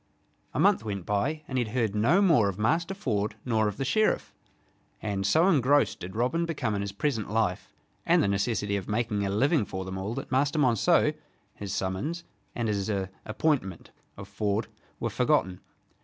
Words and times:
A 0.55 0.59
month 0.59 0.83
went 0.83 1.05
by 1.05 1.43
and 1.47 1.59
he 1.59 1.63
had 1.63 1.75
heard 1.75 1.93
no 1.93 2.23
more 2.23 2.49
of 2.49 2.57
Master 2.57 2.95
Ford 2.95 3.35
nor 3.45 3.67
of 3.67 3.77
the 3.77 3.85
Sheriff, 3.85 4.33
and 4.99 5.27
so 5.27 5.47
engrossed 5.47 5.99
did 5.99 6.15
Robin 6.15 6.43
become 6.47 6.73
in 6.73 6.81
his 6.81 6.91
present 6.91 7.29
life 7.29 7.71
and 8.03 8.23
the 8.23 8.27
necessity 8.27 8.77
of 8.77 8.87
making 8.89 9.23
a 9.27 9.29
living 9.29 9.63
for 9.63 9.85
them 9.85 9.99
all 9.99 10.15
that 10.15 10.31
Master 10.31 10.57
Monceux, 10.57 11.13
his 11.53 11.71
summons, 11.71 12.23
and 12.55 12.67
his 12.67 12.89
"appointment" 13.25 13.91
of 14.17 14.27
Ford 14.27 14.69
were 14.99 15.11
forgotten. 15.11 15.59